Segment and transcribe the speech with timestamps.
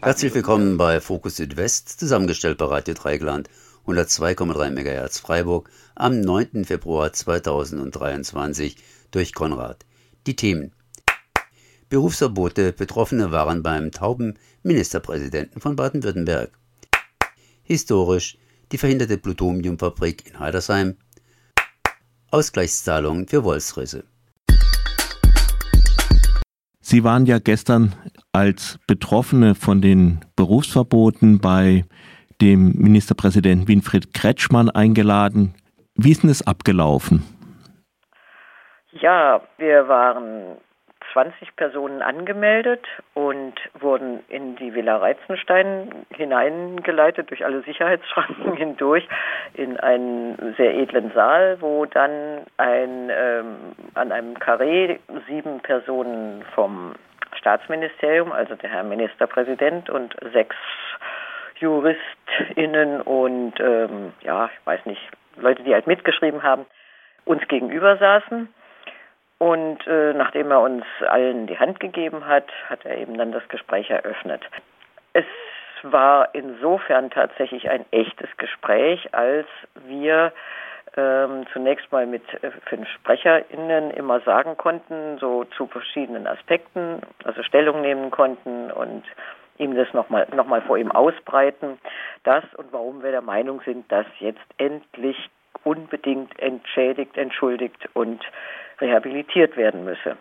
[0.00, 3.48] Herzlich willkommen bei Fokus Südwest, zusammengestellt bei Radio Dreigland,
[3.86, 6.64] 102,3 MHz Freiburg, am 9.
[6.64, 8.76] Februar 2023
[9.10, 9.84] durch Konrad.
[10.26, 10.72] Die Themen.
[11.88, 16.50] Berufsverbote, Betroffene waren beim tauben Ministerpräsidenten von Baden-Württemberg.
[17.62, 18.38] Historisch,
[18.72, 20.96] die verhinderte Plutoniumfabrik in Heidersheim.
[22.30, 24.04] Ausgleichszahlungen für Wolfsrisse.
[26.92, 27.94] Sie waren ja gestern
[28.32, 31.86] als Betroffene von den Berufsverboten bei
[32.42, 35.54] dem Ministerpräsidenten Winfried Kretschmann eingeladen.
[35.94, 37.22] Wie ist denn das abgelaufen?
[39.00, 40.58] Ja, wir waren
[41.12, 49.06] 20 Personen angemeldet und wurden in die Villa Reizenstein hineingeleitet, durch alle Sicherheitsschranken hindurch,
[49.54, 53.56] in einen sehr edlen Saal, wo dann ein, ähm,
[53.94, 56.94] an einem Karree sieben Personen vom
[57.38, 60.56] Staatsministerium, also der Herr Ministerpräsident und sechs
[61.56, 65.00] JuristInnen und ähm, ja, ich weiß nicht,
[65.36, 66.66] Leute, die halt mitgeschrieben haben,
[67.24, 68.48] uns gegenüber saßen
[69.42, 73.42] und äh, nachdem er uns allen die Hand gegeben hat, hat er eben dann das
[73.48, 74.40] Gespräch eröffnet.
[75.14, 75.24] Es
[75.82, 79.48] war insofern tatsächlich ein echtes Gespräch, als
[79.84, 80.32] wir
[80.96, 87.42] ähm, zunächst mal mit äh, fünf SprecherInnen immer sagen konnten, so zu verschiedenen Aspekten, also
[87.42, 89.02] Stellung nehmen konnten und
[89.58, 91.80] ihm das nochmal noch mal vor ihm ausbreiten,
[92.22, 95.16] das und warum wir der Meinung sind, dass jetzt endlich
[95.64, 98.22] unbedingt entschädigt, entschuldigt und
[98.82, 100.16] rehabilitiert werden müsse.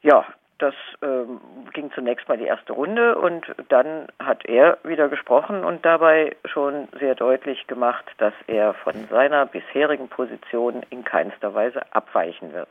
[0.00, 0.24] Ja,
[0.62, 1.40] das ähm,
[1.72, 6.86] ging zunächst mal die erste Runde und dann hat er wieder gesprochen und dabei schon
[7.00, 12.70] sehr deutlich gemacht, dass er von seiner bisherigen Position in keinster Weise abweichen wird.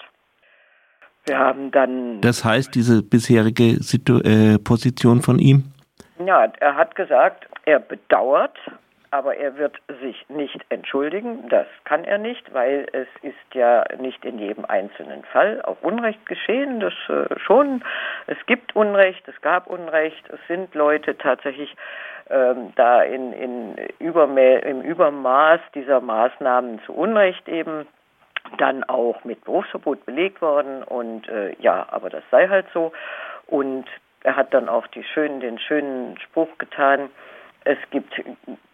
[1.26, 2.22] Wir haben dann.
[2.22, 5.66] Das heißt, diese bisherige Situ äh, Position von ihm?
[6.26, 8.58] Ja, er hat gesagt, er bedauert,
[9.12, 11.50] aber er wird sich nicht entschuldigen.
[11.50, 16.26] Das kann er nicht, weil es ist ja nicht in jedem einzelnen Fall auch Unrecht
[16.26, 16.80] geschehen.
[16.80, 17.84] Das äh, schon.
[18.28, 20.24] Es gibt Unrecht, es gab Unrecht.
[20.30, 21.76] Es sind Leute tatsächlich
[22.30, 27.86] ähm, da in, in Übermä im Übermaß dieser Maßnahmen zu Unrecht eben
[28.58, 30.84] dann auch mit Berufsverbot belegt worden.
[30.84, 32.94] Und äh, ja, aber das sei halt so.
[33.48, 33.86] Und
[34.24, 37.10] er hat dann auch die schönen, den schönen Spruch getan.
[37.66, 38.14] Es gibt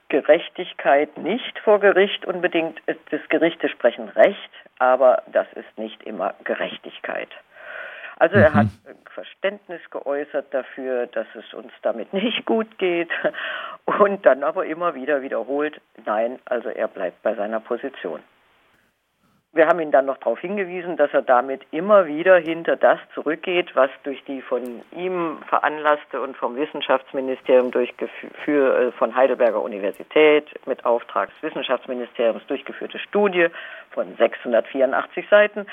[0.10, 2.82] Gerechtigkeit nicht vor Gericht unbedingt.
[2.86, 7.30] Das Gerichte sprechen Recht, aber das ist nicht immer Gerechtigkeit.
[8.20, 8.96] Also er hat mhm.
[9.14, 13.10] Verständnis geäußert dafür, dass es uns damit nicht gut geht
[13.86, 18.22] und dann aber immer wieder wiederholt, nein, also er bleibt bei seiner Position.
[19.54, 23.76] Wir haben ihn dann noch darauf hingewiesen, dass er damit immer wieder hinter das zurückgeht,
[23.76, 30.86] was durch die von ihm veranlasste und vom Wissenschaftsministerium durchgeführt, äh, von Heidelberger Universität mit
[30.86, 33.48] Auftrag des Wissenschaftsministeriums durchgeführte Studie
[33.92, 35.66] von 684 Seiten,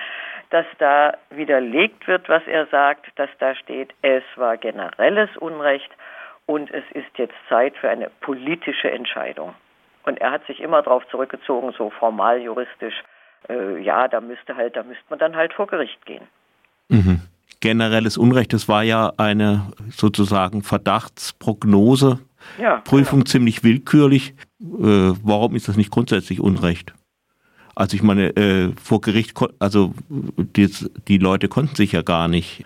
[0.51, 5.91] dass da widerlegt wird, was er sagt, dass da steht, es war generelles Unrecht
[6.47, 9.55] und es ist jetzt Zeit für eine politische Entscheidung.
[10.05, 13.03] Und er hat sich immer darauf zurückgezogen, so formal juristisch,
[13.49, 16.25] äh, ja, da müsste halt, da müsste man dann halt vor Gericht gehen.
[16.89, 17.21] Mhm.
[17.61, 22.19] Generelles Unrecht, das war ja eine sozusagen Verdachtsprognose.
[22.61, 23.31] Ja, Prüfung genau.
[23.31, 24.35] ziemlich willkürlich.
[24.61, 26.93] Äh, warum ist das nicht grundsätzlich Unrecht?
[27.75, 30.71] Also ich meine, äh, vor Gericht, also die,
[31.09, 32.65] die Leute konnten sich ja gar nicht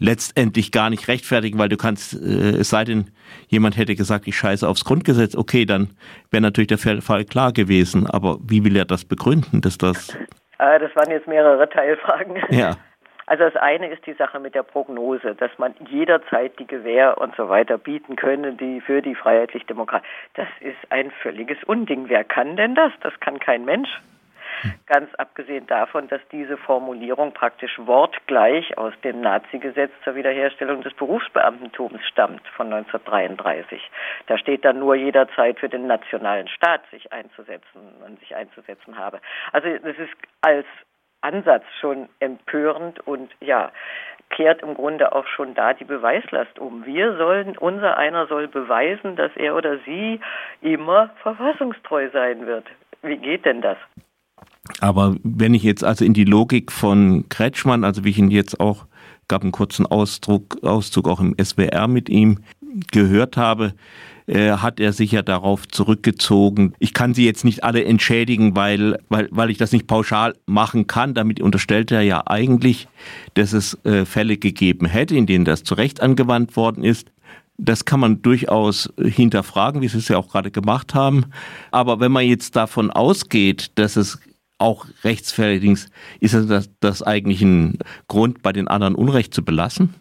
[0.00, 3.10] letztendlich gar nicht rechtfertigen, weil du kannst, äh, es sei denn,
[3.46, 5.90] jemand hätte gesagt, ich scheiße aufs Grundgesetz, okay, dann
[6.30, 8.08] wäre natürlich der Fall klar gewesen.
[8.08, 10.14] Aber wie will er das begründen, dass das.
[10.58, 12.36] Äh, das waren jetzt mehrere Teilfragen.
[12.50, 12.76] Ja.
[13.26, 17.36] Also das eine ist die Sache mit der Prognose, dass man jederzeit die Gewähr und
[17.36, 20.04] so weiter bieten könne, die für die freiheitlich Demokratie.
[20.34, 22.08] Das ist ein völliges Unding.
[22.08, 22.90] Wer kann denn das?
[23.02, 23.88] Das kann kein Mensch.
[24.86, 32.00] Ganz abgesehen davon, dass diese Formulierung praktisch wortgleich aus dem Nazi-Gesetz zur Wiederherstellung des Berufsbeamtentums
[32.06, 33.90] stammt von 1933.
[34.26, 39.20] Da steht dann nur jederzeit für den nationalen Staat sich einzusetzen und sich einzusetzen habe.
[39.52, 40.66] Also das ist als
[41.22, 43.70] Ansatz schon empörend und ja,
[44.30, 46.86] kehrt im Grunde auch schon da die Beweislast um.
[46.86, 50.20] Wir sollen, unser einer soll beweisen, dass er oder sie
[50.62, 52.66] immer verfassungstreu sein wird.
[53.02, 53.76] Wie geht denn das?
[54.80, 58.60] Aber wenn ich jetzt also in die Logik von Kretschmann, also wie ich ihn jetzt
[58.60, 58.86] auch,
[59.28, 62.40] gab einen kurzen Ausdruck, Auszug auch im SWR mit ihm
[62.90, 63.74] gehört habe,
[64.26, 66.74] äh, hat er sich ja darauf zurückgezogen.
[66.78, 70.86] Ich kann sie jetzt nicht alle entschädigen, weil, weil, weil ich das nicht pauschal machen
[70.86, 71.14] kann.
[71.14, 72.86] Damit unterstellt er ja eigentlich,
[73.34, 77.10] dass es äh, Fälle gegeben hätte, in denen das zu Recht angewandt worden ist.
[77.56, 81.26] Das kann man durchaus hinterfragen, wie Sie es ja auch gerade gemacht haben.
[81.72, 84.18] Aber wenn man jetzt davon ausgeht, dass es
[84.60, 85.88] auch rechtsfertig
[86.20, 87.78] ist, das, das eigentlich ein
[88.08, 89.94] Grund, bei den anderen Unrecht zu belassen?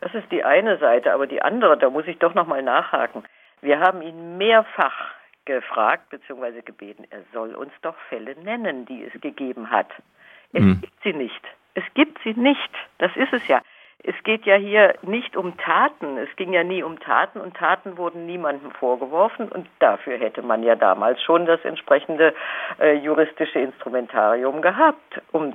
[0.00, 3.24] Das ist die eine Seite, aber die andere, da muss ich doch nochmal nachhaken.
[3.60, 5.14] Wir haben ihn mehrfach
[5.44, 6.62] gefragt bzw.
[6.62, 9.88] gebeten, er soll uns doch Fälle nennen, die es gegeben hat.
[10.52, 10.80] Es hm.
[10.80, 11.42] gibt sie nicht.
[11.74, 12.70] Es gibt sie nicht.
[12.98, 13.60] Das ist es ja
[14.04, 16.18] es geht ja hier nicht um Taten.
[16.18, 20.62] Es ging ja nie um Taten und Taten wurden niemandem vorgeworfen und dafür hätte man
[20.62, 22.32] ja damals schon das entsprechende
[22.80, 25.54] äh, juristische Instrumentarium gehabt, um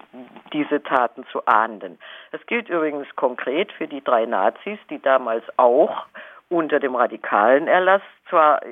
[0.52, 1.98] diese Taten zu ahnden.
[2.32, 6.06] Das gilt übrigens konkret für die drei Nazis, die damals auch
[6.50, 8.68] unter dem radikalen Erlass zwar äh,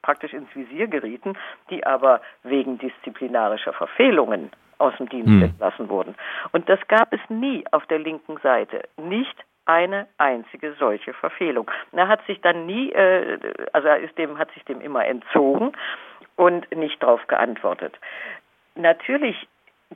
[0.00, 1.36] praktisch ins Visier gerieten,
[1.68, 5.42] die aber wegen disziplinarischer Verfehlungen aus dem Dienst hm.
[5.42, 6.14] entlassen wurden.
[6.52, 8.82] Und das gab es nie auf der linken Seite.
[8.96, 9.36] Nicht
[9.66, 11.70] eine einzige solche Verfehlung.
[11.92, 13.38] Er hat sich dann nie, äh,
[13.72, 15.72] also er ist dem, hat sich dem immer entzogen
[16.36, 17.98] und nicht darauf geantwortet.
[18.76, 19.46] Natürlich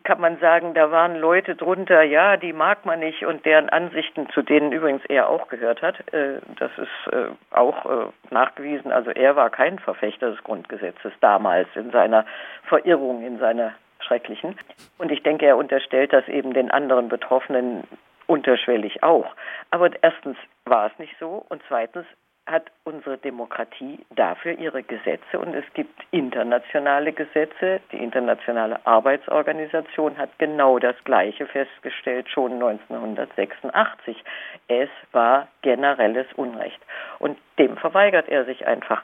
[0.05, 4.29] kann man sagen, da waren Leute drunter, ja, die mag man nicht und deren Ansichten,
[4.31, 8.91] zu denen übrigens er auch gehört hat, äh, das ist äh, auch äh, nachgewiesen.
[8.91, 12.25] Also er war kein Verfechter des Grundgesetzes damals in seiner
[12.65, 13.73] Verirrung, in seiner
[14.03, 14.57] schrecklichen.
[14.99, 17.85] Und ich denke, er unterstellt das eben den anderen Betroffenen
[18.27, 19.27] unterschwellig auch.
[19.71, 22.07] Aber erstens war es nicht so und zweitens
[22.47, 27.81] hat unsere Demokratie dafür ihre Gesetze und es gibt internationale Gesetze.
[27.93, 34.25] Die Internationale Arbeitsorganisation hat genau das Gleiche festgestellt schon 1986.
[34.67, 36.81] Es war generelles Unrecht
[37.21, 39.03] und dem verweigert er sich einfach.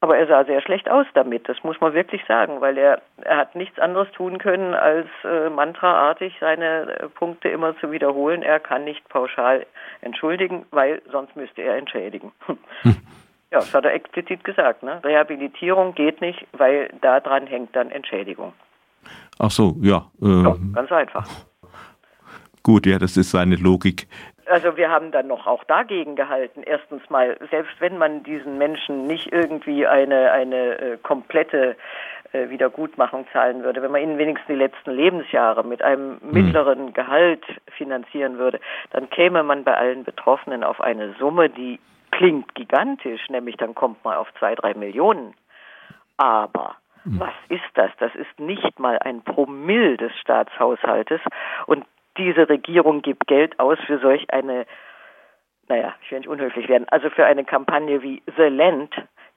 [0.00, 3.36] Aber er sah sehr schlecht aus damit, das muss man wirklich sagen, weil er, er
[3.36, 8.42] hat nichts anderes tun können, als äh, mantraartig seine äh, Punkte immer zu wiederholen.
[8.42, 9.66] Er kann nicht pauschal
[10.00, 12.32] entschuldigen, weil sonst müsste er entschädigen.
[12.46, 12.58] Hm.
[13.50, 14.82] Ja, das hat er explizit gesagt.
[14.82, 15.00] Ne?
[15.02, 18.52] Rehabilitierung geht nicht, weil daran hängt dann Entschädigung.
[19.38, 20.04] Ach so, ja.
[20.20, 21.26] Äh, ja ganz einfach.
[22.62, 24.06] Gut, ja, das ist seine Logik.
[24.48, 26.62] Also wir haben dann noch auch dagegen gehalten.
[26.64, 31.76] Erstens mal, selbst wenn man diesen Menschen nicht irgendwie eine, eine äh, komplette
[32.32, 36.30] äh, Wiedergutmachung zahlen würde, wenn man ihnen wenigstens die letzten Lebensjahre mit einem hm.
[36.32, 37.44] mittleren Gehalt
[37.76, 38.60] finanzieren würde,
[38.90, 41.80] dann käme man bei allen Betroffenen auf eine Summe, die
[42.10, 45.34] klingt gigantisch, nämlich dann kommt man auf zwei, drei Millionen.
[46.18, 47.20] Aber hm.
[47.20, 47.90] was ist das?
[47.98, 51.20] Das ist nicht mal ein Promille des Staatshaushaltes.
[51.66, 51.86] Und
[52.18, 54.66] diese Regierung gibt Geld aus für solch eine,
[55.68, 58.94] naja, ich will nicht unhöflich werden, also für eine Kampagne wie The Land,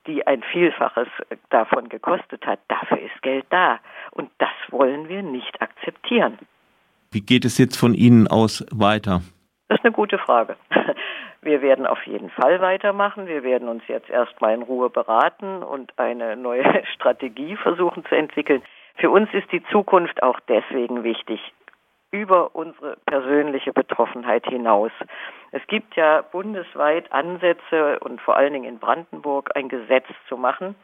[0.08, 1.08] die ein Vielfaches
[1.50, 2.60] davon gekostet hat.
[2.68, 3.80] Dafür ist Geld da.
[4.12, 6.40] Und das wollen wir nicht akzeptieren.
[7.12, 9.22] Wie geht es jetzt von Ihnen aus weiter?
[9.68, 10.58] Das ist eine gute Frage.
[11.44, 13.26] Wir werden auf jeden Fall weitermachen.
[13.26, 18.62] Wir werden uns jetzt erstmal in Ruhe beraten und eine neue Strategie versuchen zu entwickeln.
[18.98, 21.40] Für uns ist die Zukunft auch deswegen wichtig,
[22.12, 24.92] über unsere persönliche Betroffenheit hinaus.
[25.52, 30.76] Es gibt ja bundesweit Ansätze und vor allen Dingen in Brandenburg ein Gesetz zu machen,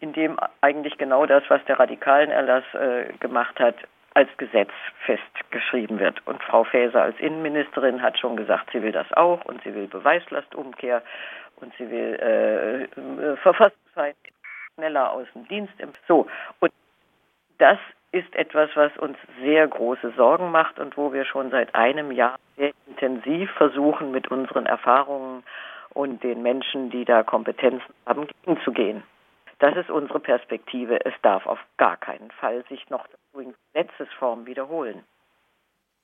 [0.00, 3.76] in dem eigentlich genau das, was der radikalen Erlass äh, gemacht hat,
[4.14, 4.70] als Gesetz
[5.06, 6.20] festgeschrieben wird.
[6.26, 9.86] Und Frau Faeser als Innenministerin hat schon gesagt, sie will das auch und sie will
[9.86, 11.02] Beweislastumkehr
[11.56, 13.72] und sie will äh, äh
[14.74, 15.72] schneller aus dem Dienst.
[16.08, 16.26] So,
[16.60, 16.72] und
[17.58, 17.78] das
[18.12, 22.38] ist etwas, was uns sehr große Sorgen macht und wo wir schon seit einem Jahr
[22.56, 25.42] sehr intensiv versuchen, mit unseren Erfahrungen
[25.94, 29.02] und den Menschen, die da Kompetenzen haben, gegenzugehen.
[29.58, 31.04] Das ist unsere Perspektive.
[31.04, 33.06] Es darf auf gar keinen Fall sich noch
[33.38, 35.02] in Gesetzesform wiederholen.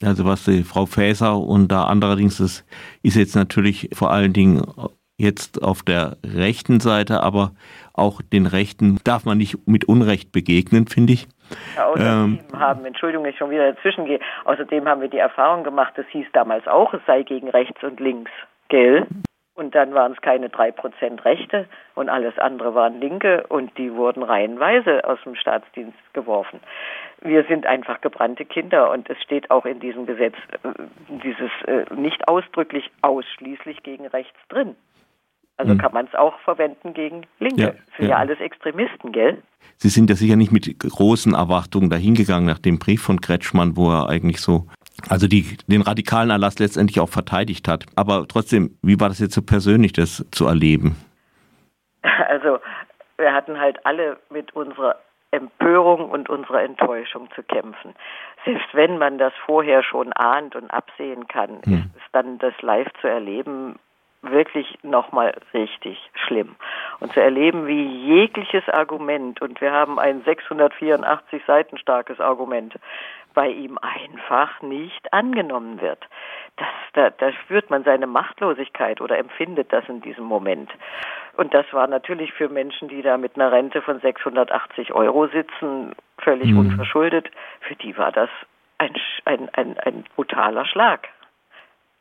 [0.03, 2.67] Also was die Frau Faeser und da andererseits ist,
[3.03, 4.63] ist jetzt natürlich vor allen Dingen
[5.19, 7.53] jetzt auf der rechten Seite, aber
[7.93, 11.29] auch den Rechten darf man nicht mit Unrecht begegnen, finde ich.
[11.77, 15.65] Ja, außerdem ähm, haben, Entschuldigung, ich schon wieder dazwischen gehe, außerdem haben wir die Erfahrung
[15.65, 18.31] gemacht, das hieß damals auch, es sei gegen rechts und links,
[18.69, 19.07] gell?
[19.59, 23.93] Und dann waren es keine drei Prozent Rechte und alles andere waren Linke und die
[23.93, 26.61] wurden reihenweise aus dem Staatsdienst geworfen.
[27.23, 30.69] Wir sind einfach gebrannte Kinder und es steht auch in diesem Gesetz äh,
[31.25, 34.77] dieses äh, nicht ausdrücklich ausschließlich gegen rechts drin.
[35.59, 35.79] Also hm.
[35.79, 37.63] kann man es auch verwenden gegen Linke.
[37.63, 38.09] Ja, sind ja.
[38.09, 38.17] ja.
[38.17, 39.43] alles Extremisten, gell?
[39.77, 43.91] Sie sind ja sicher nicht mit großen Erwartungen dahingegangen nach dem Brief von Kretschmann, wo
[43.91, 44.67] er eigentlich so,
[45.09, 47.87] also die, den radikalen Erlass letztendlich auch verteidigt hat.
[47.97, 50.97] Aber trotzdem, wie war das jetzt so persönlich, das zu erleben?
[52.29, 52.59] Also
[53.17, 54.97] wir hatten halt alle mit unserer
[55.31, 57.95] Empörung und unserer Enttäuschung zu kämpfen.
[58.45, 61.75] Selbst wenn man das vorher schon ahnt und absehen kann, hm.
[61.75, 63.77] ist es dann das live zu erleben
[64.23, 66.57] wirklich nochmal richtig schlimm.
[67.01, 72.75] Und zu erleben, wie jegliches Argument, und wir haben ein 684 Seiten starkes Argument,
[73.35, 76.05] bei ihm einfach nicht angenommen wird.
[76.57, 80.71] Das, da, da spürt man seine Machtlosigkeit oder empfindet das in diesem Moment.
[81.37, 85.95] Und das war natürlich für Menschen, die da mit einer Rente von 680 Euro sitzen,
[86.19, 86.59] völlig mhm.
[86.59, 87.31] unverschuldet.
[87.61, 88.31] Für die war das
[88.79, 88.95] ein,
[89.25, 91.09] ein, ein, ein brutaler Schlag.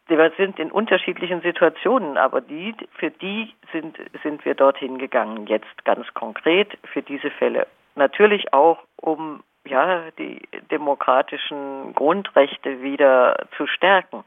[0.07, 5.83] Wir sind in unterschiedlichen Situationen, aber die, für die sind, sind wir dorthin gegangen, jetzt
[5.83, 7.67] ganz konkret für diese Fälle.
[7.95, 14.23] Natürlich auch, um ja, die demokratischen Grundrechte wieder zu stärken.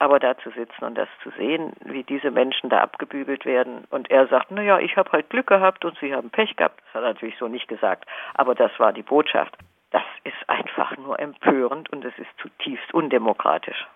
[0.00, 4.08] Aber da zu sitzen und das zu sehen, wie diese Menschen da abgebügelt werden und
[4.12, 6.80] er sagt, na ja, ich habe halt Glück gehabt und sie haben Pech gehabt.
[6.86, 9.56] Das hat er natürlich so nicht gesagt, aber das war die Botschaft.
[9.90, 13.88] Das ist einfach nur empörend und es ist zutiefst undemokratisch.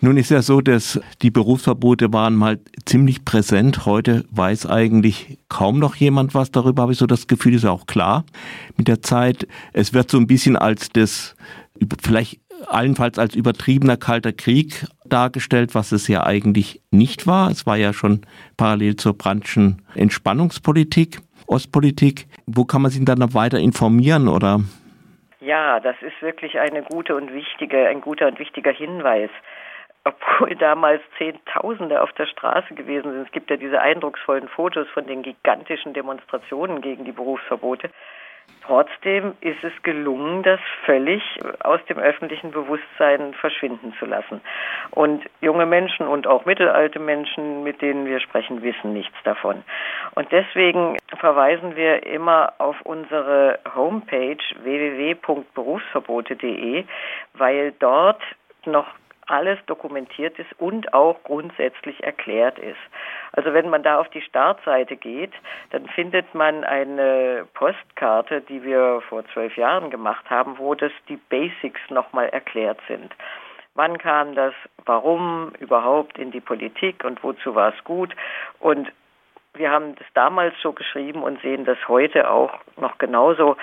[0.00, 3.86] Nun ist ja so, dass die Berufsverbote waren mal ziemlich präsent.
[3.86, 7.70] Heute weiß eigentlich kaum noch jemand was darüber, habe ich so das Gefühl, ist ja
[7.70, 8.24] auch klar
[8.76, 9.48] mit der Zeit.
[9.72, 11.34] Es wird so ein bisschen als das,
[12.02, 17.50] vielleicht allenfalls als übertriebener kalter Krieg dargestellt, was es ja eigentlich nicht war.
[17.50, 18.20] Es war ja schon
[18.58, 22.26] parallel zur Brandschen Entspannungspolitik, Ostpolitik.
[22.46, 24.60] Wo kann man sich dann noch weiter informieren oder?
[25.40, 29.30] Ja, das ist wirklich eine gute und wichtige, ein guter und wichtiger Hinweis
[30.06, 33.26] obwohl damals Zehntausende auf der Straße gewesen sind.
[33.26, 37.90] Es gibt ja diese eindrucksvollen Fotos von den gigantischen Demonstrationen gegen die Berufsverbote.
[38.64, 41.20] Trotzdem ist es gelungen, das völlig
[41.60, 44.40] aus dem öffentlichen Bewusstsein verschwinden zu lassen.
[44.92, 49.64] Und junge Menschen und auch mittelalte Menschen, mit denen wir sprechen, wissen nichts davon.
[50.14, 56.84] Und deswegen verweisen wir immer auf unsere Homepage www.berufsverbote.de,
[57.34, 58.22] weil dort
[58.64, 58.86] noch
[59.26, 62.78] alles dokumentiert ist und auch grundsätzlich erklärt ist.
[63.32, 65.32] Also wenn man da auf die Startseite geht,
[65.70, 71.16] dann findet man eine Postkarte, die wir vor zwölf Jahren gemacht haben, wo das die
[71.16, 73.12] Basics nochmal erklärt sind.
[73.74, 74.54] Wann kam das,
[74.86, 78.14] warum überhaupt in die Politik und wozu war es gut?
[78.58, 78.90] Und
[79.54, 83.56] wir haben das damals so geschrieben und sehen das heute auch noch genauso.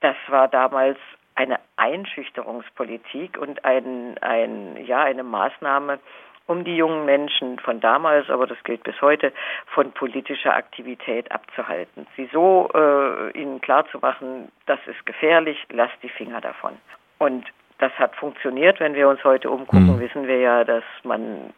[0.00, 0.98] Das war damals
[1.34, 5.98] eine Einschüchterungspolitik und ein, ein, ja, eine Maßnahme,
[6.46, 9.32] um die jungen Menschen von damals, aber das gilt bis heute,
[9.66, 12.06] von politischer Aktivität abzuhalten.
[12.16, 16.72] Sie so äh, ihnen klarzumachen, das ist gefährlich, lasst die Finger davon.
[17.18, 17.46] Und
[17.78, 18.80] das hat funktioniert.
[18.80, 20.00] Wenn wir uns heute umgucken, mhm.
[20.00, 21.52] wissen wir ja, dass man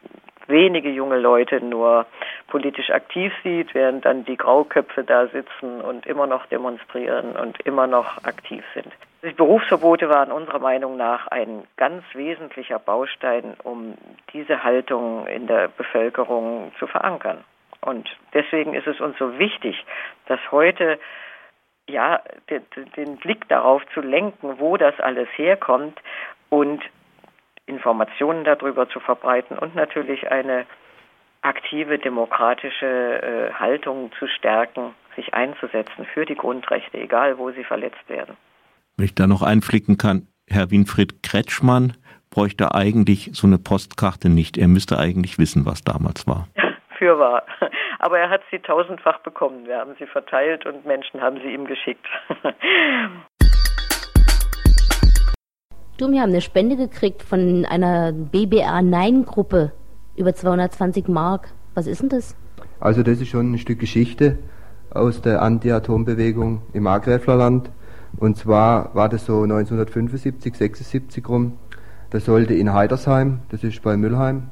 [0.49, 2.07] wenige junge Leute nur
[2.49, 7.87] politisch aktiv sieht, während dann die Grauköpfe da sitzen und immer noch demonstrieren und immer
[7.87, 8.93] noch aktiv sind.
[9.23, 13.95] Die Berufsverbote waren unserer Meinung nach ein ganz wesentlicher Baustein, um
[14.35, 17.43] diese Haltung in der Bevölkerung zu verankern.
[17.81, 19.83] Und deswegen ist es uns so wichtig,
[20.27, 20.99] dass heute
[21.89, 22.21] ja
[22.51, 22.63] den,
[22.97, 25.99] den Blick darauf zu lenken, wo das alles herkommt
[26.51, 26.83] und
[27.67, 30.67] Informationen darüber zu verbreiten und natürlich eine
[31.43, 38.09] aktive demokratische äh, Haltung zu stärken, sich einzusetzen für die Grundrechte, egal wo sie verletzt
[38.09, 38.37] werden.
[38.97, 41.95] Wenn ich da noch einflicken kann, Herr Winfried Kretschmann
[42.31, 44.59] bräuchte eigentlich so eine Postkarte nicht.
[44.59, 46.49] Er müsste eigentlich wissen, was damals war.
[46.99, 47.45] Für wahr.
[47.99, 49.67] Aber er hat sie tausendfach bekommen.
[49.67, 52.07] Wir haben sie verteilt und Menschen haben sie ihm geschickt.
[55.97, 59.71] Du, wir haben eine Spende gekriegt von einer BBR-Nein-Gruppe
[60.17, 61.51] über 220 Mark.
[61.75, 62.35] Was ist denn das?
[62.81, 64.41] Also das ist schon ein Stück Geschichte
[64.91, 67.71] aus der Anti-Atom-Bewegung im Agrarland.
[68.17, 71.53] Und zwar war das so 1975, 76 rum.
[72.11, 74.49] Da sollte in Heidersheim, das ist bei Müllheim,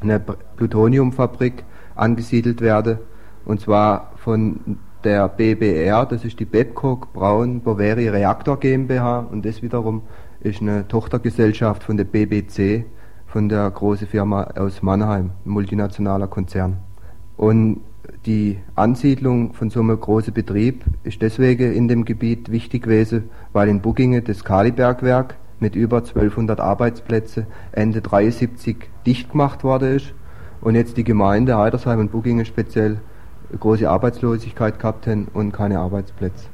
[0.00, 1.62] eine Plutoniumfabrik
[1.94, 2.98] angesiedelt werden.
[3.44, 9.62] Und zwar von der BBR, das ist die Babcock Braun Boveri Reaktor GmbH und das
[9.62, 10.02] wiederum
[10.40, 12.84] ist eine Tochtergesellschaft von der BBC,
[13.26, 16.78] von der großen Firma aus Mannheim, ein multinationaler Konzern.
[17.36, 17.80] Und
[18.26, 23.68] die Ansiedlung von so einem großen Betrieb ist deswegen in dem Gebiet wichtig gewesen, weil
[23.68, 28.76] in Buggingen das Kalibergwerk mit über 1200 Arbeitsplätzen Ende 73
[29.06, 30.14] dicht gemacht worden ist
[30.60, 32.98] und jetzt die Gemeinde Heidersheim und Buggingen speziell
[33.58, 36.48] große Arbeitslosigkeit gehabt haben und keine Arbeitsplätze.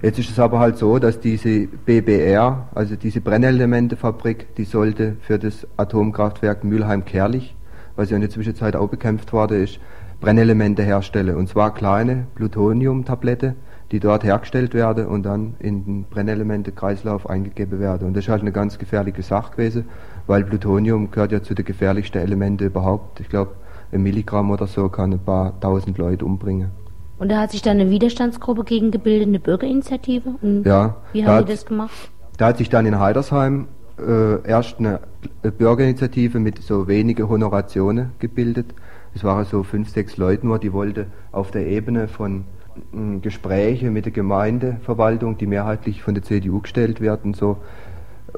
[0.00, 5.40] Jetzt ist es aber halt so, dass diese BBR, also diese Brennelementefabrik, die sollte für
[5.40, 7.56] das Atomkraftwerk Mülheim-Kerlich,
[7.96, 9.80] was ja in der Zwischenzeit auch bekämpft worden ist,
[10.20, 11.36] Brennelemente herstelle.
[11.36, 13.56] Und zwar kleine Plutoniumtablette,
[13.90, 18.06] die dort hergestellt werden und dann in den Brennelemente-Kreislauf eingegeben werden.
[18.06, 19.86] Und das ist halt eine ganz gefährliche Sache gewesen,
[20.28, 23.18] weil Plutonium gehört ja zu den gefährlichsten Elementen überhaupt.
[23.18, 23.52] Ich glaube,
[23.90, 26.70] ein Milligramm oder so kann ein paar tausend Leute umbringen.
[27.18, 30.34] Und da hat sich dann eine Widerstandsgruppe gegen gebildet, eine Bürgerinitiative?
[30.40, 30.96] Und ja.
[31.12, 32.10] Wie haben die das gemacht?
[32.36, 33.66] Da hat sich dann in Heidersheim
[33.98, 35.00] äh, erst eine
[35.42, 38.74] Bürgerinitiative mit so wenige Honorationen gebildet.
[39.14, 42.44] Es waren so fünf, sechs Leute nur, die wollten auf der Ebene von
[42.92, 47.58] äh, Gespräche mit der Gemeindeverwaltung, die mehrheitlich von der CDU gestellt werden, so,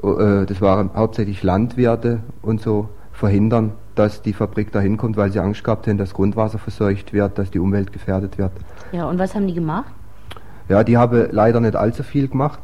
[0.01, 5.39] äh, das waren hauptsächlich Landwirte und so, verhindern, dass die Fabrik da hinkommt, weil sie
[5.39, 8.51] Angst gehabt haben, dass Grundwasser verseucht wird, dass die Umwelt gefährdet wird.
[8.91, 9.91] Ja, und was haben die gemacht?
[10.69, 12.61] Ja, die haben leider nicht allzu viel gemacht.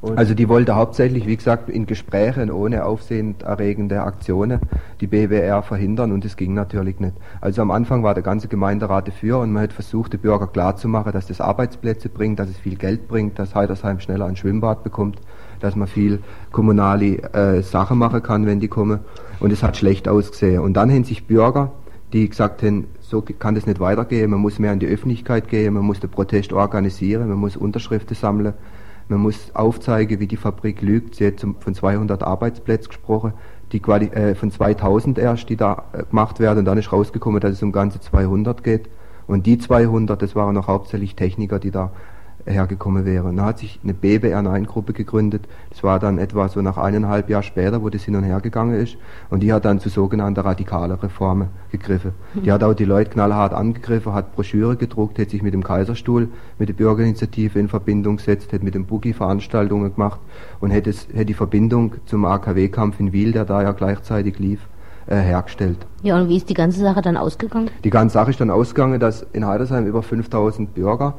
[0.00, 4.60] Und also die wollte hauptsächlich, wie gesagt, in Gesprächen ohne aufsehenerregende Aktionen
[5.00, 7.14] die BWR verhindern und es ging natürlich nicht.
[7.42, 11.12] Also am Anfang war der ganze Gemeinderat dafür und man hat versucht, den Bürger klarzumachen,
[11.12, 15.20] dass das Arbeitsplätze bringt, dass es viel Geld bringt, dass Heidersheim schneller ein Schwimmbad bekommt,
[15.60, 16.20] dass man viel
[16.52, 19.00] kommunale äh, Sachen machen kann, wenn die kommen
[19.40, 20.60] und es hat schlecht ausgesehen.
[20.60, 21.72] Und dann haben sich Bürger,
[22.12, 25.74] die gesagt haben, so kann das nicht weitergehen, man muss mehr in die Öffentlichkeit gehen,
[25.74, 28.54] man muss den Protest organisieren, man muss Unterschriften sammeln,
[29.08, 31.16] man muss aufzeigen, wie die Fabrik lügt.
[31.16, 33.32] Sie hat von 200 Arbeitsplätzen gesprochen,
[33.72, 36.60] die Quali äh, von 2000 erst, die da äh, gemacht werden.
[36.60, 38.88] Und dann ist rausgekommen, dass es um ganze 200 geht.
[39.26, 41.90] Und die 200, das waren noch hauptsächlich Techniker, die da
[42.50, 43.28] hergekommen wäre.
[43.28, 45.48] Und da hat sich eine BBR9-Gruppe gegründet.
[45.70, 48.74] Das war dann etwa so nach eineinhalb Jahren später, wo das hin und her gegangen
[48.74, 48.96] ist.
[49.30, 52.12] Und die hat dann zu sogenannter radikaler Reformen gegriffen.
[52.34, 56.28] Die hat auch die Leute knallhart angegriffen, hat Broschüre gedruckt, hat sich mit dem Kaiserstuhl,
[56.58, 60.20] mit der Bürgerinitiative in Verbindung gesetzt, hat mit dem Boogie Veranstaltungen gemacht
[60.60, 64.60] und hätte, hätte die Verbindung zum AKW-Kampf in Wiel, der da ja gleichzeitig lief,
[65.06, 65.78] äh, hergestellt.
[66.02, 67.70] Ja, und wie ist die ganze Sache dann ausgegangen?
[67.84, 71.14] Die ganze Sache ist dann ausgegangen, dass in Heidersheim über 5000 Bürger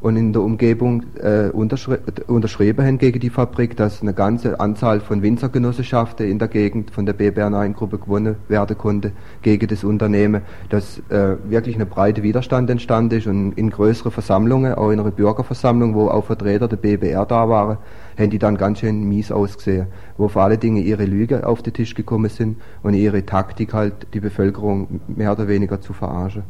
[0.00, 5.00] und in der Umgebung äh, unterschri unterschrieben haben gegen die Fabrik, dass eine ganze Anzahl
[5.00, 9.12] von Winzergenossenschaften in der Gegend von der BBR9-Gruppe gewonnen werden konnte
[9.42, 14.74] gegen das Unternehmen, dass äh, wirklich eine breite Widerstand entstanden ist und in größeren Versammlungen,
[14.74, 17.78] auch in einer Bürgerversammlung, wo auch Vertreter der BBR da waren,
[18.18, 21.72] haben die dann ganz schön mies ausgesehen, wo vor allen Dingen ihre Lüge auf den
[21.72, 26.44] Tisch gekommen sind und ihre Taktik halt die Bevölkerung mehr oder weniger zu verarschen.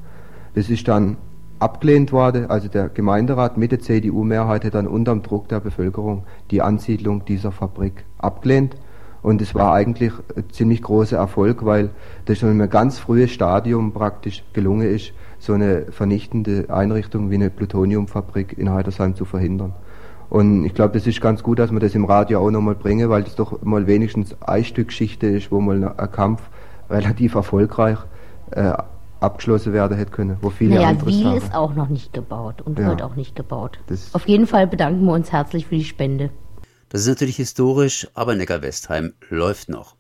[0.54, 1.16] Das ist dann
[1.58, 2.50] abgelehnt wurde.
[2.50, 7.52] Also der Gemeinderat mit der CDU-Mehrheit hat dann unterm Druck der Bevölkerung die Ansiedlung dieser
[7.52, 8.76] Fabrik abgelehnt.
[9.22, 11.90] Und es war eigentlich ein ziemlich großer Erfolg, weil
[12.26, 17.34] das schon in einem ganz frühen Stadium praktisch gelungen ist, so eine vernichtende Einrichtung wie
[17.34, 19.72] eine Plutoniumfabrik in Heidersheim zu verhindern.
[20.28, 23.10] Und ich glaube, das ist ganz gut, dass man das im Radio auch nochmal bringen,
[23.10, 26.42] weil das doch mal wenigstens ein Stück Geschichte ist, wo mal ein Kampf
[26.90, 27.98] relativ erfolgreich
[28.50, 28.72] äh,
[29.26, 32.78] abgeschlossen werden hätte können, wo viele naja, andere Wiel ist auch noch nicht gebaut und
[32.78, 32.88] ja.
[32.88, 33.78] wird auch nicht gebaut.
[34.12, 36.30] Auf jeden Fall bedanken wir uns herzlich für die Spende.
[36.88, 39.96] Das ist natürlich historisch, aber Neckar-Westheim läuft noch.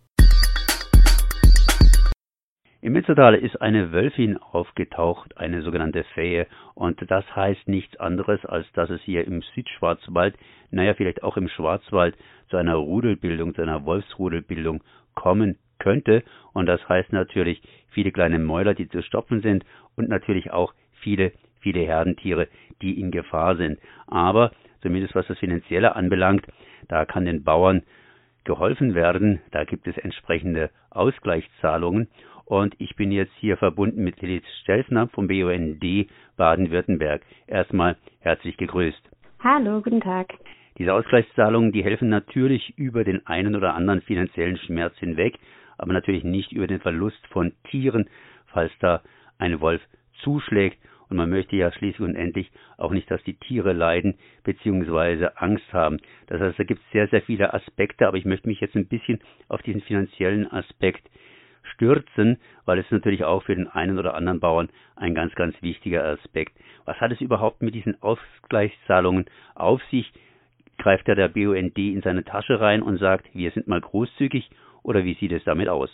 [2.80, 8.66] Im Mitzeltal ist eine Wölfin aufgetaucht, eine sogenannte Fähe, und das heißt nichts anderes, als
[8.74, 10.36] dass es hier im Südschwarzwald,
[10.70, 12.14] naja, vielleicht auch im Schwarzwald,
[12.48, 14.84] zu einer Rudelbildung, zu einer Wolfsrudelbildung
[15.14, 16.22] kommen könnte.
[16.52, 17.60] Und das heißt natürlich
[17.96, 19.64] viele kleine Mäuler, die zu stopfen sind
[19.96, 22.46] und natürlich auch viele, viele Herdentiere,
[22.82, 23.78] die in Gefahr sind.
[24.06, 26.46] Aber zumindest was das Finanzielle anbelangt,
[26.88, 27.82] da kann den Bauern
[28.44, 29.40] geholfen werden.
[29.50, 32.08] Da gibt es entsprechende Ausgleichszahlungen.
[32.44, 35.82] Und ich bin jetzt hier verbunden mit Elis Stelzner vom BUND
[36.36, 37.22] Baden-Württemberg.
[37.46, 39.02] Erstmal herzlich gegrüßt.
[39.42, 40.34] Hallo, guten Tag.
[40.76, 45.38] Diese Ausgleichszahlungen, die helfen natürlich über den einen oder anderen finanziellen Schmerz hinweg
[45.78, 48.08] aber natürlich nicht über den Verlust von Tieren,
[48.46, 49.02] falls da
[49.38, 49.82] ein Wolf
[50.22, 50.78] zuschlägt.
[51.08, 55.28] Und man möchte ja schließlich und endlich auch nicht, dass die Tiere leiden bzw.
[55.36, 55.98] Angst haben.
[56.26, 58.88] Das heißt, da gibt es sehr, sehr viele Aspekte, aber ich möchte mich jetzt ein
[58.88, 61.08] bisschen auf diesen finanziellen Aspekt
[61.74, 66.04] stürzen, weil es natürlich auch für den einen oder anderen Bauern ein ganz, ganz wichtiger
[66.04, 66.52] Aspekt.
[66.84, 70.12] Was hat es überhaupt mit diesen Ausgleichszahlungen auf sich?
[70.78, 74.50] Greift ja der BUND in seine Tasche rein und sagt, wir sind mal großzügig
[74.86, 75.90] oder wie sieht es damit aus?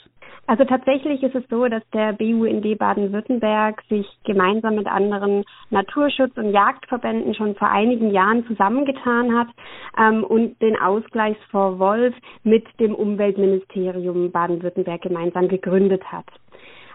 [0.47, 6.53] Also tatsächlich ist es so, dass der BUND Baden-Württemberg sich gemeinsam mit anderen Naturschutz- und
[6.53, 9.49] Jagdverbänden schon vor einigen Jahren zusammengetan hat
[9.99, 16.27] ähm, und den Ausgleichsfonds Wolf mit dem Umweltministerium Baden-Württemberg gemeinsam gegründet hat.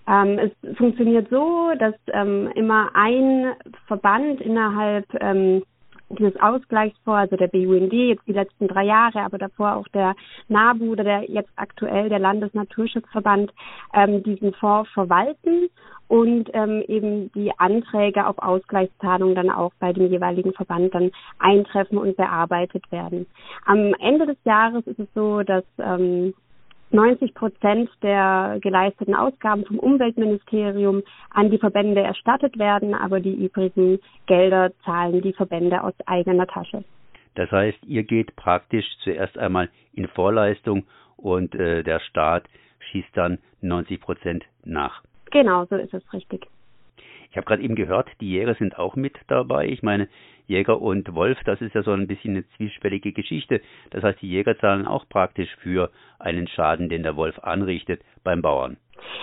[0.08, 3.54] Ähm, es funktioniert so, dass ähm, immer ein
[3.88, 5.64] Verband innerhalb ähm,
[6.10, 10.16] dieses Ausgleichsfonds, also der BUND jetzt die letzten drei Jahre, aber davor auch der
[10.48, 13.52] NABU oder der jetzt aktuell der Landesnaturschutzverband
[13.94, 15.70] ähm, diesen Fonds verwalten
[16.08, 21.98] und ähm, eben die Anträge auf Ausgleichszahlung dann auch bei dem jeweiligen Verband dann eintreffen
[21.98, 23.26] und bearbeitet werden.
[23.66, 26.34] Am Ende des Jahres ist es so, dass ähm,
[26.92, 34.00] 90 Prozent der geleisteten Ausgaben vom Umweltministerium an die Verbände erstattet werden, aber die übrigen
[34.26, 36.84] Gelder zahlen die Verbände aus eigener Tasche.
[37.36, 40.86] Das heißt, ihr geht praktisch zuerst einmal in Vorleistung
[41.18, 42.46] und äh, der Staat
[42.92, 45.04] schießt dann 90 Prozent nach.
[45.32, 46.48] Genau, so ist es richtig.
[47.38, 49.68] Ich habe gerade eben gehört, die Jäger sind auch mit dabei.
[49.68, 50.08] Ich meine,
[50.48, 53.62] Jäger und Wolf, das ist ja so ein bisschen eine zwiespältige Geschichte.
[53.92, 58.42] Das heißt, die Jäger zahlen auch praktisch für einen Schaden, den der Wolf anrichtet beim
[58.42, 58.78] Bauern.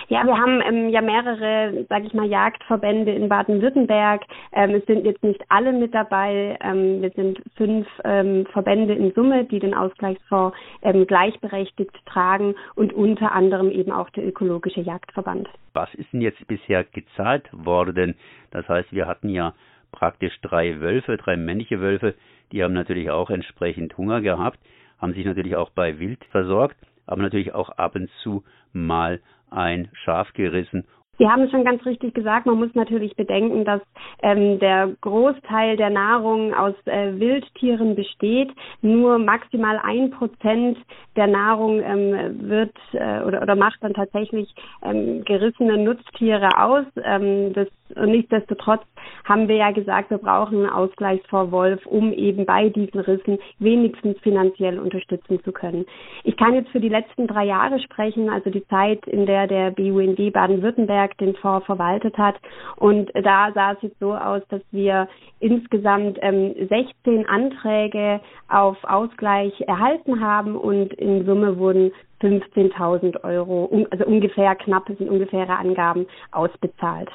[0.07, 4.23] Ja, wir haben ähm, ja mehrere, sage ich mal, Jagdverbände in Baden-Württemberg.
[4.51, 6.57] Ähm, es sind jetzt nicht alle mit dabei.
[6.61, 12.93] Ähm, wir sind fünf ähm, Verbände in Summe, die den Ausgleichsfonds ähm, gleichberechtigt tragen und
[12.93, 15.49] unter anderem eben auch der ökologische Jagdverband.
[15.73, 18.15] Was ist denn jetzt bisher gezahlt worden?
[18.51, 19.53] Das heißt, wir hatten ja
[19.91, 22.13] praktisch drei Wölfe, drei männliche Wölfe,
[22.51, 24.59] die haben natürlich auch entsprechend Hunger gehabt,
[24.99, 29.19] haben sich natürlich auch bei Wild versorgt, aber natürlich auch ab und zu mal
[29.55, 30.85] ein Schaf gerissen
[31.17, 32.45] Sie haben es schon ganz richtig gesagt.
[32.45, 33.81] Man muss natürlich bedenken, dass
[34.21, 38.51] ähm, der Großteil der Nahrung aus äh, Wildtieren besteht.
[38.81, 40.77] Nur maximal ein Prozent
[41.15, 46.85] der Nahrung ähm, wird äh, oder, oder macht dann tatsächlich ähm, gerissene Nutztiere aus.
[47.03, 48.81] Ähm, das, und nichtsdestotrotz
[49.23, 54.19] haben wir ja gesagt, wir brauchen einen Ausgleichsfonds Wolf, um eben bei diesen Rissen wenigstens
[54.19, 55.85] finanziell unterstützen zu können.
[56.23, 59.71] Ich kann jetzt für die letzten drei Jahre sprechen, also die Zeit, in der der
[59.71, 62.35] BUND Baden-Württemberg Baden-Württemberg den Fonds verwaltet hat.
[62.77, 65.07] Und da sah es jetzt so aus, dass wir
[65.39, 71.91] insgesamt ähm, 16 Anträge auf Ausgleich erhalten haben und in Summe wurden
[72.21, 77.09] 15.000 Euro, also ungefähr knapp sind ungefähre Angaben, ausbezahlt.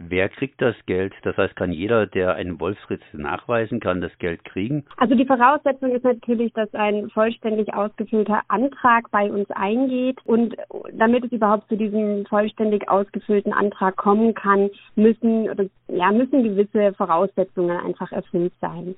[0.00, 1.12] Wer kriegt das Geld?
[1.24, 4.84] Das heißt, kann jeder, der einen Wolfsritz nachweisen kann, das Geld kriegen?
[4.96, 10.18] Also die Voraussetzung ist natürlich, dass ein vollständig ausgefüllter Antrag bei uns eingeht.
[10.24, 10.54] Und
[10.92, 16.94] damit es überhaupt zu diesem vollständig ausgefüllten Antrag kommen kann, müssen, oder, ja, müssen gewisse
[16.94, 18.94] Voraussetzungen einfach erfüllt sein.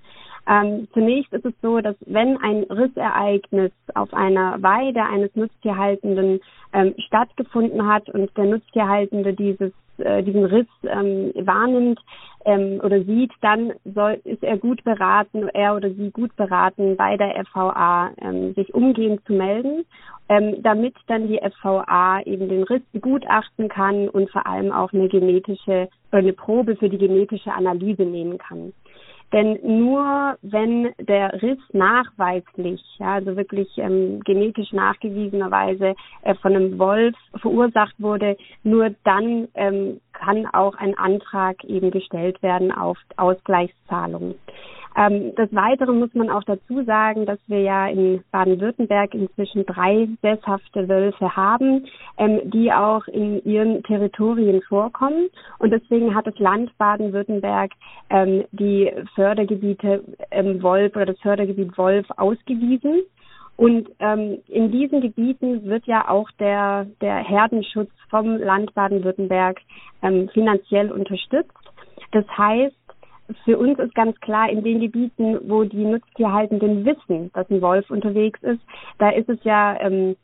[0.46, 6.40] Ähm, zunächst ist es so, dass wenn ein Rissereignis auf einer Weide eines Nutztierhaltenden
[6.74, 12.00] ähm, stattgefunden hat und der Nutztierhaltende dieses äh, diesen Riss ähm, wahrnimmt
[12.44, 17.16] ähm, oder sieht, dann soll, ist er gut beraten, er oder sie gut beraten, bei
[17.16, 19.84] der FVA ähm, sich umgehend zu melden,
[20.28, 25.08] ähm, damit dann die FVA eben den Riss begutachten kann und vor allem auch eine
[25.08, 28.72] genetische eine Probe für die genetische Analyse nehmen kann.
[29.32, 36.78] Denn nur wenn der Riss nachweislich, ja, also wirklich ähm, genetisch nachgewiesenerweise äh, von einem
[36.78, 44.34] Wolf verursacht wurde, nur dann ähm, kann auch ein Antrag eben gestellt werden auf Ausgleichszahlungen.
[44.96, 50.08] Ähm, des Weiteren muss man auch dazu sagen, dass wir ja in Baden-Württemberg inzwischen drei
[50.20, 51.86] sesshafte Wölfe haben,
[52.18, 55.28] ähm, die auch in ihren Territorien vorkommen.
[55.58, 57.72] Und deswegen hat das Land Baden-Württemberg
[58.10, 63.02] ähm, die Fördergebiete ähm, Wolf oder das Fördergebiet Wolf ausgewiesen.
[63.56, 69.60] Und ähm, in diesen Gebieten wird ja auch der, der Herdenschutz vom Land Baden-Württemberg
[70.02, 71.52] ähm, finanziell unterstützt.
[72.12, 72.74] Das heißt,
[73.44, 77.90] für uns ist ganz klar, in den Gebieten, wo die Nutztierhaltenden wissen, dass ein Wolf
[77.90, 78.60] unterwegs ist,
[78.98, 80.16] da ist es ja ähm,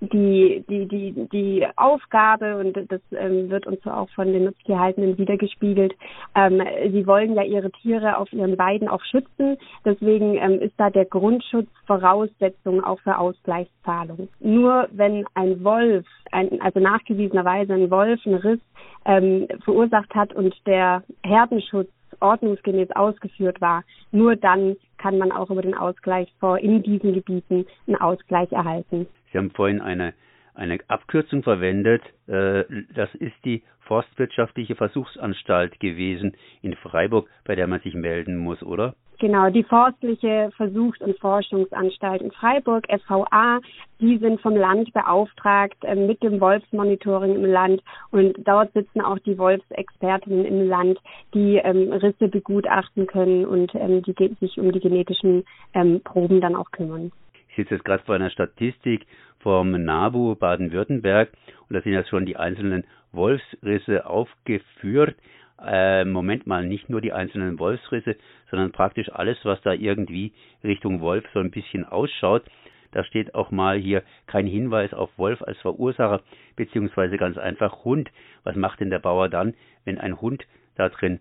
[0.00, 5.94] die, die, die, die Aufgabe, und das ähm, wird uns auch von den Nutztierhaltenden wiedergespiegelt,
[6.34, 9.56] ähm, sie wollen ja ihre Tiere auf ihren Weiden auch schützen.
[9.84, 14.28] Deswegen ähm, ist da der Grundschutz Voraussetzung auch für Ausgleichszahlungen.
[14.40, 18.60] Nur wenn ein Wolf, ein, also nachgewiesenerweise ein Wolf einen Riss
[19.04, 21.88] ähm, verursacht hat und der Herdenschutz
[22.20, 27.96] ordnungsgemäß ausgeführt war, nur dann kann man auch über den Ausgleichsfonds in diesen Gebieten einen
[27.96, 29.06] Ausgleich erhalten.
[29.32, 30.14] Sie haben vorhin eine,
[30.54, 32.02] eine Abkürzung verwendet.
[32.26, 38.62] Äh, das ist die Forstwirtschaftliche Versuchsanstalt gewesen in Freiburg, bei der man sich melden muss,
[38.62, 38.94] oder?
[39.18, 43.60] Genau, die Forstliche Versuchs- und Forschungsanstalt in Freiburg, FVA,
[43.98, 49.18] die sind vom Land beauftragt äh, mit dem Wolfsmonitoring im Land und dort sitzen auch
[49.18, 51.00] die Wolfsexpertinnen im Land,
[51.34, 56.54] die ähm, Risse begutachten können und ähm, die sich um die genetischen ähm, Proben dann
[56.54, 57.10] auch kümmern.
[57.48, 59.04] Ich sitze jetzt gerade vor einer Statistik
[59.40, 61.30] vom NABU Baden-Württemberg
[61.68, 65.16] und da sind ja schon die einzelnen Wolfsrisse aufgeführt.
[65.64, 68.16] äh, Moment mal, nicht nur die einzelnen Wolfsrisse,
[68.50, 72.44] sondern praktisch alles, was da irgendwie Richtung Wolf so ein bisschen ausschaut.
[72.92, 76.22] Da steht auch mal hier kein Hinweis auf Wolf als Verursacher,
[76.56, 78.10] beziehungsweise ganz einfach Hund.
[78.44, 81.20] Was macht denn der Bauer dann, wenn ein Hund da drin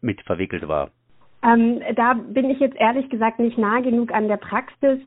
[0.00, 0.90] mit verwickelt war?
[1.44, 5.00] Ähm, da bin ich jetzt ehrlich gesagt nicht nah genug an der Praxis,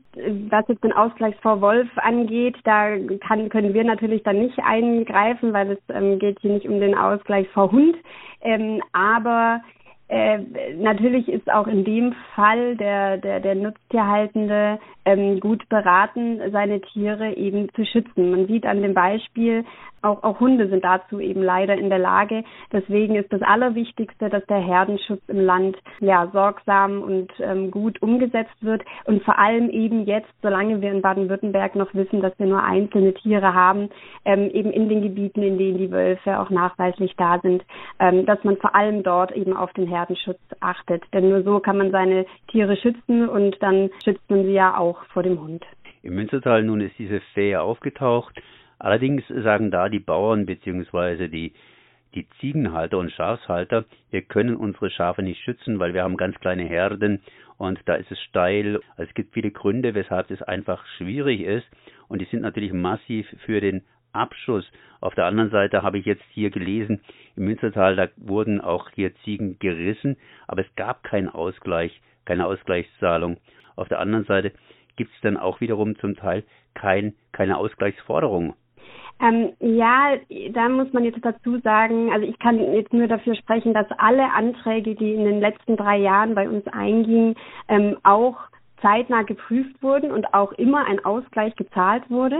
[0.50, 2.56] was jetzt den Ausgleichsfonds Wolf angeht.
[2.64, 2.96] Da
[3.26, 6.94] kann, können wir natürlich dann nicht eingreifen, weil es ähm, geht hier nicht um den
[6.94, 7.96] Ausgleichsfonds Hund.
[8.42, 9.62] Ähm, aber
[10.08, 10.38] äh,
[10.76, 17.34] natürlich ist auch in dem Fall der, der, der Nutztierhaltende ähm, gut beraten, seine Tiere
[17.34, 18.30] eben zu schützen.
[18.30, 19.64] Man sieht an dem Beispiel,
[20.02, 22.44] auch, auch Hunde sind dazu eben leider in der Lage.
[22.72, 28.56] Deswegen ist das Allerwichtigste, dass der Herdenschutz im Land ja sorgsam und ähm, gut umgesetzt
[28.60, 32.62] wird und vor allem eben jetzt, solange wir in Baden-Württemberg noch wissen, dass wir nur
[32.62, 33.90] einzelne Tiere haben,
[34.24, 37.64] ähm, eben in den Gebieten, in denen die Wölfe auch nachweislich da sind,
[37.98, 41.02] ähm, dass man vor allem dort eben auf den Herdenschutz achtet.
[41.12, 45.04] Denn nur so kann man seine Tiere schützen und dann schützt man sie ja auch
[45.06, 45.64] vor dem Hund.
[46.02, 48.40] Im Münstertal nun ist diese Fähe aufgetaucht.
[48.78, 51.28] Allerdings sagen da die Bauern bzw.
[51.28, 51.52] die
[52.14, 56.64] die Ziegenhalter und Schafshalter, wir können unsere Schafe nicht schützen, weil wir haben ganz kleine
[56.64, 57.20] Herden
[57.58, 58.80] und da ist es steil.
[58.96, 61.66] Es gibt viele Gründe, weshalb es einfach schwierig ist
[62.08, 64.64] und die sind natürlich massiv für den Abschuss.
[65.00, 67.02] Auf der anderen Seite habe ich jetzt hier gelesen,
[67.36, 70.16] im Münstertal, da wurden auch hier Ziegen gerissen,
[70.48, 73.36] aber es gab keinen Ausgleich, keine Ausgleichszahlung.
[73.76, 74.52] Auf der anderen Seite
[74.96, 78.54] gibt es dann auch wiederum zum Teil kein, keine Ausgleichsforderung.
[79.20, 80.16] Ähm, ja,
[80.50, 84.32] da muss man jetzt dazu sagen, also ich kann jetzt nur dafür sprechen, dass alle
[84.32, 87.34] Anträge, die in den letzten drei Jahren bei uns eingingen,
[87.68, 88.36] ähm, auch
[88.82, 92.36] zeitnah geprüft wurden und auch immer ein Ausgleich gezahlt wurde.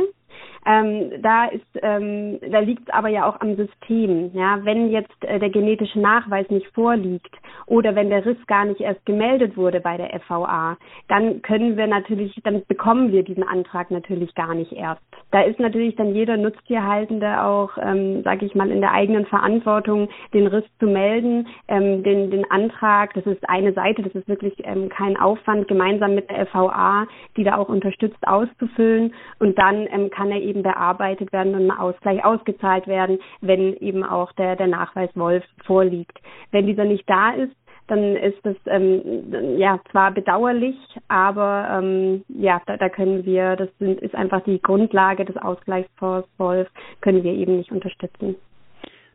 [0.67, 4.31] Ähm, da ist, ähm, da liegt es aber ja auch am System.
[4.35, 7.31] Ja, wenn jetzt äh, der genetische Nachweis nicht vorliegt
[7.67, 10.77] oder wenn der Riss gar nicht erst gemeldet wurde bei der FVA,
[11.09, 15.03] dann können wir natürlich, dann bekommen wir diesen Antrag natürlich gar nicht erst.
[15.31, 20.09] Da ist natürlich dann jeder Nutztierhaltende auch, ähm, sage ich mal, in der eigenen Verantwortung,
[20.35, 23.15] den Riss zu melden, ähm, den, den Antrag.
[23.15, 27.45] Das ist eine Seite, das ist wirklich ähm, kein Aufwand, gemeinsam mit der FVA, die
[27.45, 32.25] da auch unterstützt, auszufüllen und dann ähm, kann er eben bearbeitet werden und ein Ausgleich
[32.25, 36.19] ausgezahlt werden, wenn eben auch der, der Nachweis Wolf vorliegt.
[36.51, 37.55] Wenn dieser nicht da ist,
[37.89, 40.77] dann ist das ähm, ja zwar bedauerlich,
[41.09, 46.29] aber ähm, ja, da, da können wir, das sind, ist einfach die Grundlage des Ausgleichsfonds
[46.39, 46.69] Wolf,
[47.01, 48.37] können wir eben nicht unterstützen.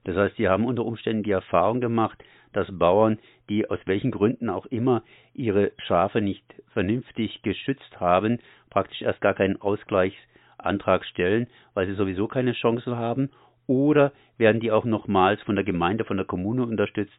[0.03, 3.19] Das heißt, Sie haben unter Umständen die Erfahrung gemacht, dass Bauern,
[3.49, 6.43] die aus welchen Gründen auch immer ihre Schafe nicht
[6.73, 10.17] vernünftig geschützt haben, praktisch erst gar keinen Ausgleich
[10.65, 13.29] Antrag stellen, weil sie sowieso keine Chance haben?
[13.67, 17.13] Oder werden die auch nochmals von der Gemeinde, von der Kommune unterstützt?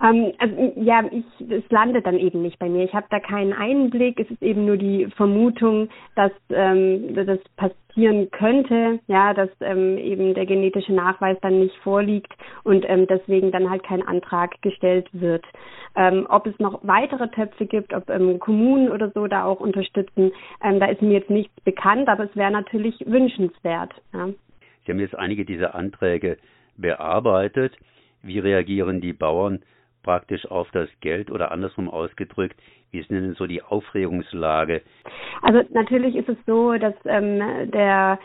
[0.00, 2.84] Ähm, also, ja, ich, es landet dann eben nicht bei mir.
[2.84, 4.20] Ich habe da keinen Einblick.
[4.20, 10.34] Es ist eben nur die Vermutung, dass ähm, das passieren könnte, ja, dass ähm, eben
[10.34, 12.32] der genetische Nachweis dann nicht vorliegt
[12.62, 15.44] und ähm, deswegen dann halt kein Antrag gestellt wird.
[15.96, 20.30] Ähm, ob es noch weitere Töpfe gibt, ob ähm, Kommunen oder so da auch unterstützen,
[20.60, 23.92] da ist mir jetzt nichts bekannt, aber es wäre natürlich wünschenswert.
[24.12, 24.28] Ja.
[24.88, 26.38] Sie haben jetzt einige dieser Anträge
[26.78, 27.76] bearbeitet.
[28.22, 29.60] Wie reagieren die Bauern
[30.02, 32.56] praktisch auf das Geld oder andersrum ausgedrückt?
[32.90, 34.80] Wie ist denn so die Aufregungslage?
[35.42, 38.18] Also natürlich ist es so, dass ähm, der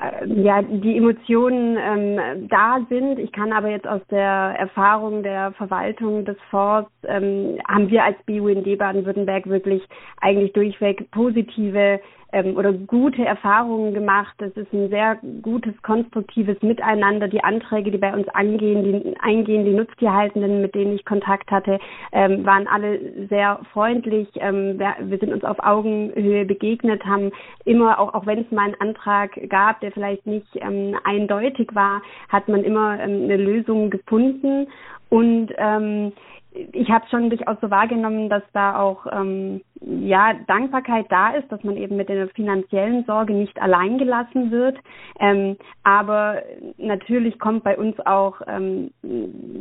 [0.00, 3.20] äh, ja, die Emotionen ähm, da sind.
[3.20, 8.16] Ich kann aber jetzt aus der Erfahrung der Verwaltung des Fonds, ähm, haben wir als
[8.26, 9.84] BUND Baden-Württemberg wirklich
[10.20, 12.00] eigentlich durchweg positive
[12.32, 14.34] ähm, oder gute Erfahrungen gemacht.
[14.40, 17.28] Es ist ein sehr gutes, konstruktives Miteinander.
[17.28, 21.78] Die Anträge, die bei uns angehen, die eingehen, die Nutztierhaltenden, mit denen ich Kontakt hatte,
[22.12, 24.28] ähm, waren alle sehr freundlich.
[24.36, 27.30] Ähm, wir, wir, sind uns auf Augenhöhe begegnet, haben
[27.64, 32.02] immer, auch, auch wenn es mal einen Antrag gab, der vielleicht nicht ähm, eindeutig war,
[32.28, 34.68] hat man immer ähm, eine Lösung gefunden.
[35.10, 36.12] Und ähm,
[36.54, 41.64] ich habe schon durchaus so wahrgenommen, dass da auch ähm, ja Dankbarkeit da ist, dass
[41.64, 44.76] man eben mit der finanziellen Sorge nicht allein gelassen wird.
[45.18, 46.42] Ähm, aber
[46.76, 48.90] natürlich kommt bei uns auch ähm,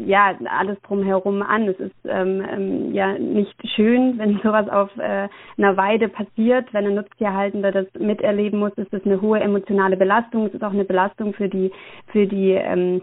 [0.06, 1.67] ja alles drumherum an.
[1.69, 6.88] Es ist ähm, ähm, ja nicht schön, wenn sowas auf äh, einer Weide passiert, wenn
[6.88, 8.73] ein Nutztierhaltender das miterleben muss.
[8.73, 10.47] Ist das eine hohe emotionale Belastung.
[10.47, 11.71] Es ist auch eine Belastung für die
[12.08, 13.01] für die ähm,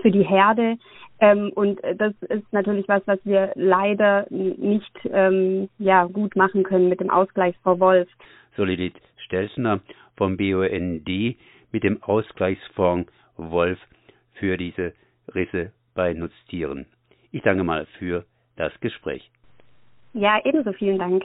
[0.00, 0.76] für die Herde.
[1.20, 6.88] Ähm, und das ist natürlich was, was wir leider nicht ähm, ja, gut machen können
[6.88, 8.08] mit dem Ausgleichsfonds Wolf.
[8.56, 9.80] Solidit Stelzner
[10.16, 11.08] vom BUND
[11.72, 13.78] mit dem Ausgleichsfonds Wolf
[14.34, 14.92] für diese
[15.34, 16.86] Risse bei Nutztieren.
[17.30, 18.24] Ich danke mal für
[18.56, 19.30] das Gespräch.
[20.12, 21.24] Ja, ebenso vielen Dank.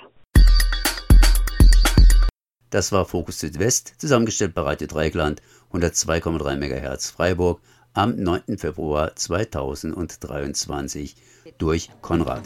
[2.71, 7.62] Das war Fokus Südwest, zusammengestellt bei Radio Dreigland 102,3 MHz Freiburg
[7.93, 8.58] am 9.
[8.58, 11.15] Februar 2023
[11.58, 12.43] durch Konrad.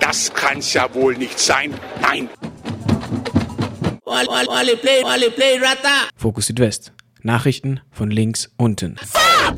[0.00, 1.74] Das kann's ja wohl nicht sein.
[2.00, 2.28] Nein.
[6.16, 6.92] Fokus Südwest.
[7.22, 8.96] Nachrichten von links unten.